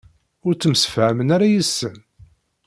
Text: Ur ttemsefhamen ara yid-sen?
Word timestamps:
Ur 0.45 0.53
ttemsefhamen 0.55 1.33
ara 1.35 1.51
yid-sen? 1.51 1.97